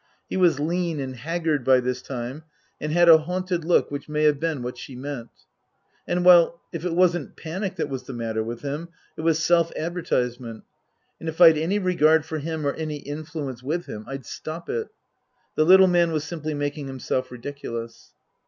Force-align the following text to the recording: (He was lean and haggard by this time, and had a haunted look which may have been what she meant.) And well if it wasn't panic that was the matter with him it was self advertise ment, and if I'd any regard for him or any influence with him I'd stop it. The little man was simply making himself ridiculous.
(He 0.27 0.35
was 0.35 0.59
lean 0.59 0.99
and 0.99 1.15
haggard 1.15 1.63
by 1.63 1.79
this 1.79 2.01
time, 2.01 2.41
and 2.79 2.91
had 2.91 3.07
a 3.07 3.19
haunted 3.19 3.63
look 3.63 3.91
which 3.91 4.09
may 4.09 4.23
have 4.23 4.39
been 4.39 4.63
what 4.63 4.75
she 4.79 4.95
meant.) 4.95 5.29
And 6.07 6.25
well 6.25 6.59
if 6.73 6.83
it 6.83 6.95
wasn't 6.95 7.35
panic 7.35 7.75
that 7.75 7.87
was 7.87 8.01
the 8.05 8.13
matter 8.13 8.43
with 8.43 8.63
him 8.63 8.89
it 9.15 9.21
was 9.21 9.37
self 9.37 9.71
advertise 9.75 10.39
ment, 10.39 10.63
and 11.19 11.29
if 11.29 11.39
I'd 11.39 11.55
any 11.55 11.77
regard 11.77 12.25
for 12.25 12.39
him 12.39 12.65
or 12.65 12.73
any 12.73 12.95
influence 12.97 13.61
with 13.61 13.85
him 13.85 14.03
I'd 14.07 14.25
stop 14.25 14.69
it. 14.71 14.87
The 15.53 15.65
little 15.65 15.85
man 15.85 16.11
was 16.11 16.23
simply 16.23 16.55
making 16.55 16.87
himself 16.87 17.29
ridiculous. 17.31 18.11